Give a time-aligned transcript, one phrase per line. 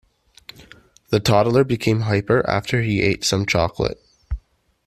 [1.09, 4.01] The toddler became hyper after he ate some chocolate.